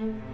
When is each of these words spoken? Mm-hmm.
Mm-hmm. 0.00 0.31